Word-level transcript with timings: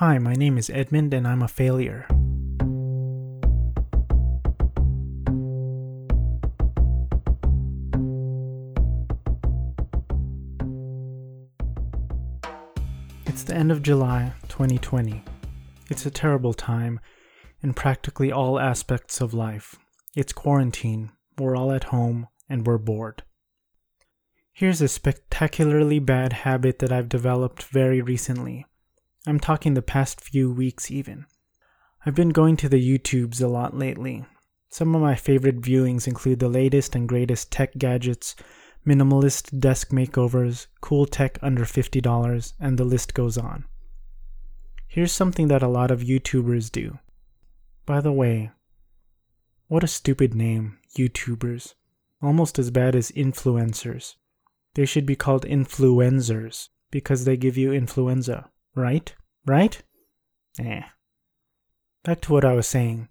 Hi, 0.00 0.16
my 0.16 0.32
name 0.32 0.56
is 0.56 0.70
Edmund 0.70 1.12
and 1.12 1.28
I'm 1.28 1.42
a 1.42 1.46
failure. 1.46 2.06
It's 13.26 13.42
the 13.42 13.54
end 13.54 13.70
of 13.70 13.82
July 13.82 14.32
2020. 14.48 15.22
It's 15.90 16.06
a 16.06 16.10
terrible 16.10 16.54
time 16.54 16.98
in 17.62 17.74
practically 17.74 18.32
all 18.32 18.58
aspects 18.58 19.20
of 19.20 19.34
life. 19.34 19.76
It's 20.16 20.32
quarantine, 20.32 21.10
we're 21.36 21.54
all 21.54 21.72
at 21.72 21.84
home, 21.92 22.28
and 22.48 22.66
we're 22.66 22.78
bored. 22.78 23.22
Here's 24.54 24.80
a 24.80 24.88
spectacularly 24.88 25.98
bad 25.98 26.32
habit 26.32 26.78
that 26.78 26.90
I've 26.90 27.10
developed 27.10 27.64
very 27.64 28.00
recently. 28.00 28.64
I'm 29.26 29.38
talking 29.38 29.74
the 29.74 29.82
past 29.82 30.20
few 30.20 30.50
weeks, 30.50 30.90
even. 30.90 31.26
I've 32.06 32.14
been 32.14 32.30
going 32.30 32.56
to 32.58 32.68
the 32.68 32.80
YouTubes 32.80 33.42
a 33.42 33.46
lot 33.46 33.76
lately. 33.76 34.24
Some 34.70 34.94
of 34.94 35.02
my 35.02 35.14
favorite 35.14 35.60
viewings 35.60 36.06
include 36.06 36.38
the 36.38 36.48
latest 36.48 36.94
and 36.94 37.08
greatest 37.08 37.52
tech 37.52 37.76
gadgets, 37.76 38.34
minimalist 38.86 39.60
desk 39.60 39.90
makeovers, 39.90 40.68
cool 40.80 41.04
tech 41.04 41.38
under 41.42 41.64
$50, 41.64 42.52
and 42.58 42.78
the 42.78 42.84
list 42.84 43.12
goes 43.12 43.36
on. 43.36 43.66
Here's 44.86 45.12
something 45.12 45.48
that 45.48 45.62
a 45.62 45.68
lot 45.68 45.90
of 45.90 46.00
YouTubers 46.00 46.72
do. 46.72 46.98
By 47.84 48.00
the 48.00 48.12
way, 48.12 48.52
what 49.68 49.84
a 49.84 49.88
stupid 49.88 50.34
name, 50.34 50.78
YouTubers. 50.96 51.74
Almost 52.22 52.58
as 52.58 52.70
bad 52.70 52.96
as 52.96 53.12
influencers. 53.12 54.14
They 54.74 54.86
should 54.86 55.06
be 55.06 55.16
called 55.16 55.44
influenzers 55.44 56.70
because 56.90 57.24
they 57.24 57.36
give 57.36 57.56
you 57.56 57.72
influenza. 57.72 58.50
Right? 58.74 59.14
Right? 59.46 59.82
Eh. 60.58 60.82
Back 62.04 62.20
to 62.22 62.32
what 62.32 62.44
I 62.44 62.52
was 62.52 62.66
saying. 62.66 63.08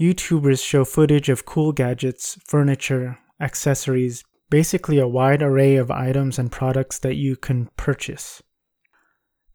YouTubers 0.00 0.64
show 0.64 0.84
footage 0.84 1.28
of 1.28 1.44
cool 1.44 1.72
gadgets, 1.72 2.38
furniture, 2.44 3.18
accessories, 3.40 4.24
basically 4.50 4.98
a 4.98 5.08
wide 5.08 5.42
array 5.42 5.76
of 5.76 5.90
items 5.90 6.38
and 6.38 6.50
products 6.50 6.98
that 6.98 7.16
you 7.16 7.36
can 7.36 7.68
purchase. 7.76 8.42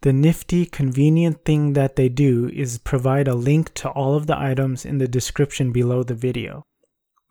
The 0.02 0.14
nifty, 0.14 0.66
convenient 0.66 1.44
thing 1.44 1.74
that 1.74 1.96
they 1.96 2.08
do 2.08 2.50
is 2.50 2.78
provide 2.78 3.28
a 3.28 3.36
link 3.36 3.74
to 3.76 3.90
all 3.90 4.16
of 4.16 4.28
the 4.28 4.38
items 4.40 4.86
in 4.86 5.00
the 5.00 5.08
description 5.08 5.72
below 5.72 6.04
the 6.04 6.14
video. 6.14 6.66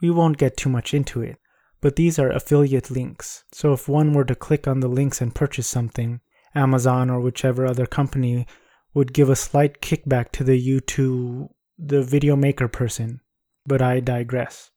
We 0.02 0.10
won't 0.10 0.36
get 0.36 0.56
too 0.56 0.68
much 0.68 0.92
into 0.92 1.22
it, 1.22 1.38
but 1.80 1.96
these 1.96 2.18
are 2.18 2.30
affiliate 2.30 2.90
links. 2.90 3.44
So 3.52 3.72
if 3.72 3.88
one 3.88 4.12
were 4.12 4.24
to 4.24 4.34
click 4.34 4.66
on 4.66 4.80
the 4.80 4.88
links 4.88 5.20
and 5.20 5.34
purchase 5.34 5.68
something, 5.68 6.20
Amazon 6.56 7.10
or 7.10 7.20
whichever 7.20 7.66
other 7.66 7.86
company 7.86 8.46
would 8.94 9.12
give 9.12 9.28
a 9.28 9.36
slight 9.36 9.80
kickback 9.80 10.32
to 10.32 10.42
the 10.42 10.60
YouTube, 10.60 11.48
the 11.78 12.02
video 12.02 12.34
maker 12.34 12.66
person. 12.66 13.20
But 13.66 13.82
I 13.82 14.00
digress. 14.00 14.70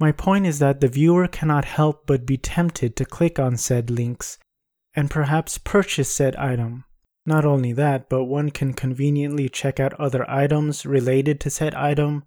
My 0.00 0.10
point 0.10 0.46
is 0.46 0.58
that 0.58 0.80
the 0.80 0.88
viewer 0.88 1.28
cannot 1.28 1.64
help 1.64 2.06
but 2.06 2.26
be 2.26 2.36
tempted 2.36 2.96
to 2.96 3.04
click 3.04 3.38
on 3.38 3.56
said 3.56 3.90
links 3.90 4.38
and 4.96 5.10
perhaps 5.10 5.58
purchase 5.58 6.10
said 6.10 6.34
item. 6.36 6.84
Not 7.26 7.44
only 7.44 7.72
that, 7.72 8.08
but 8.08 8.24
one 8.24 8.50
can 8.50 8.74
conveniently 8.74 9.48
check 9.48 9.80
out 9.80 9.94
other 9.94 10.28
items 10.28 10.84
related 10.84 11.40
to 11.40 11.50
said 11.50 11.74
item. 11.74 12.24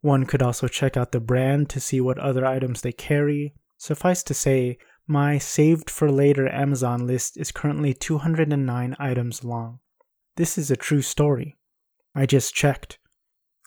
One 0.00 0.26
could 0.26 0.42
also 0.42 0.68
check 0.68 0.96
out 0.96 1.12
the 1.12 1.20
brand 1.20 1.70
to 1.70 1.80
see 1.80 2.00
what 2.00 2.18
other 2.18 2.44
items 2.44 2.82
they 2.82 2.92
carry. 2.92 3.54
Suffice 3.78 4.22
to 4.24 4.34
say, 4.34 4.78
my 5.06 5.38
saved 5.38 5.88
for 5.88 6.10
later 6.10 6.48
Amazon 6.48 7.06
list 7.06 7.36
is 7.36 7.52
currently 7.52 7.94
209 7.94 8.96
items 8.98 9.44
long. 9.44 9.78
This 10.36 10.58
is 10.58 10.70
a 10.70 10.76
true 10.76 11.02
story. 11.02 11.56
I 12.14 12.26
just 12.26 12.54
checked. 12.54 12.98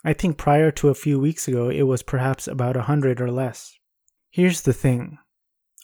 I 0.03 0.13
think 0.13 0.37
prior 0.37 0.71
to 0.71 0.89
a 0.89 0.95
few 0.95 1.19
weeks 1.19 1.47
ago 1.47 1.69
it 1.69 1.83
was 1.83 2.03
perhaps 2.03 2.47
about 2.47 2.75
a 2.75 2.83
hundred 2.83 3.21
or 3.21 3.31
less. 3.31 3.77
Here's 4.29 4.61
the 4.61 4.73
thing 4.73 5.17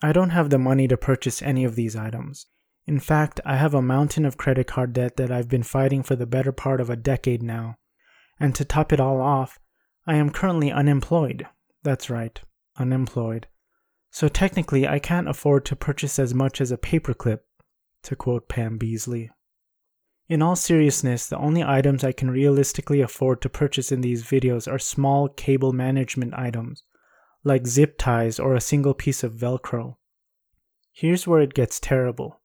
I 0.03 0.11
don't 0.11 0.31
have 0.31 0.49
the 0.49 0.59
money 0.59 0.87
to 0.89 0.97
purchase 0.97 1.41
any 1.41 1.63
of 1.63 1.75
these 1.75 1.95
items. 1.95 2.47
In 2.85 2.99
fact, 2.99 3.39
I 3.45 3.55
have 3.55 3.73
a 3.73 3.81
mountain 3.81 4.25
of 4.25 4.37
credit 4.37 4.67
card 4.67 4.93
debt 4.93 5.15
that 5.17 5.31
I've 5.31 5.49
been 5.49 5.63
fighting 5.63 6.03
for 6.03 6.15
the 6.15 6.27
better 6.27 6.51
part 6.51 6.79
of 6.79 6.89
a 6.89 6.95
decade 6.95 7.41
now. 7.41 7.77
And 8.39 8.53
to 8.55 8.65
top 8.65 8.93
it 8.93 8.99
all 8.99 9.21
off, 9.21 9.57
I 10.05 10.15
am 10.15 10.29
currently 10.29 10.71
unemployed. 10.71 11.47
That's 11.83 12.09
right, 12.09 12.39
unemployed. 12.77 13.47
So 14.15 14.29
technically, 14.29 14.87
I 14.87 14.99
can't 14.99 15.27
afford 15.27 15.65
to 15.65 15.75
purchase 15.75 16.19
as 16.19 16.33
much 16.33 16.61
as 16.61 16.71
a 16.71 16.77
paperclip, 16.77 17.39
to 18.03 18.15
quote 18.15 18.47
Pam 18.47 18.79
Beesly. 18.79 19.27
In 20.29 20.41
all 20.41 20.55
seriousness, 20.55 21.27
the 21.27 21.37
only 21.37 21.61
items 21.61 22.01
I 22.01 22.13
can 22.13 22.31
realistically 22.31 23.01
afford 23.01 23.41
to 23.41 23.49
purchase 23.49 23.91
in 23.91 23.99
these 23.99 24.23
videos 24.23 24.71
are 24.71 24.79
small 24.79 25.27
cable 25.27 25.73
management 25.73 26.33
items, 26.33 26.81
like 27.43 27.67
zip 27.67 27.97
ties 27.97 28.39
or 28.39 28.55
a 28.55 28.61
single 28.61 28.93
piece 28.93 29.21
of 29.21 29.33
Velcro. 29.33 29.97
Here's 30.93 31.27
where 31.27 31.41
it 31.41 31.53
gets 31.53 31.81
terrible. 31.81 32.39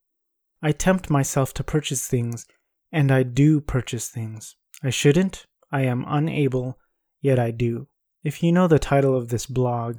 I 0.61 0.73
tempt 0.73 1.09
myself 1.09 1.55
to 1.55 1.63
purchase 1.63 2.05
things, 2.05 2.47
and 2.91 3.13
I 3.13 3.23
do 3.23 3.61
purchase 3.61 4.09
things. 4.09 4.57
I 4.83 4.91
shouldn't, 4.91 5.47
I 5.71 5.83
am 5.83 6.05
unable, 6.09 6.81
yet 7.21 7.39
I 7.39 7.53
do. 7.53 7.87
If 8.25 8.43
you 8.43 8.51
know 8.51 8.67
the 8.67 8.81
title 8.81 9.17
of 9.17 9.29
this 9.29 9.47
blog, 9.47 9.99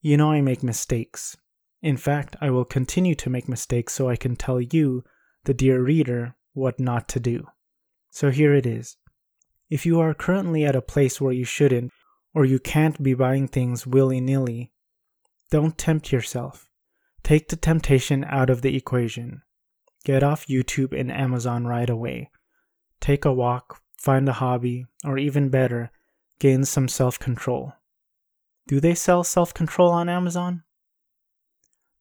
you 0.00 0.16
know 0.16 0.32
I 0.32 0.40
make 0.40 0.62
mistakes. 0.62 1.36
In 1.82 1.96
fact, 1.96 2.36
I 2.40 2.50
will 2.50 2.64
continue 2.64 3.14
to 3.16 3.30
make 3.30 3.48
mistakes 3.48 3.92
so 3.92 4.08
I 4.08 4.16
can 4.16 4.36
tell 4.36 4.60
you, 4.60 5.04
the 5.44 5.54
dear 5.54 5.82
reader, 5.82 6.36
what 6.52 6.80
not 6.80 7.08
to 7.08 7.20
do. 7.20 7.46
So 8.10 8.30
here 8.30 8.54
it 8.54 8.66
is. 8.66 8.96
If 9.68 9.86
you 9.86 10.00
are 10.00 10.14
currently 10.14 10.64
at 10.64 10.76
a 10.76 10.82
place 10.82 11.20
where 11.20 11.32
you 11.32 11.44
shouldn't, 11.44 11.92
or 12.34 12.44
you 12.44 12.58
can't 12.58 13.02
be 13.02 13.14
buying 13.14 13.48
things 13.48 13.86
willy 13.86 14.20
nilly, 14.20 14.72
don't 15.50 15.78
tempt 15.78 16.12
yourself. 16.12 16.68
Take 17.22 17.48
the 17.48 17.56
temptation 17.56 18.24
out 18.24 18.50
of 18.50 18.62
the 18.62 18.76
equation. 18.76 19.42
Get 20.04 20.22
off 20.22 20.46
YouTube 20.46 20.98
and 20.98 21.12
Amazon 21.12 21.66
right 21.66 21.90
away. 21.90 22.30
Take 23.00 23.24
a 23.24 23.32
walk, 23.32 23.80
find 23.96 24.28
a 24.28 24.34
hobby, 24.34 24.86
or 25.04 25.18
even 25.18 25.50
better, 25.50 25.90
gain 26.38 26.64
some 26.64 26.88
self 26.88 27.18
control. 27.18 27.74
Do 28.70 28.78
they 28.78 28.94
sell 28.94 29.24
self 29.24 29.52
control 29.52 29.90
on 29.90 30.08
Amazon? 30.08 30.62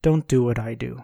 Don't 0.03 0.28
do 0.28 0.44
what 0.44 0.59
I 0.59 0.75
do. 0.75 1.03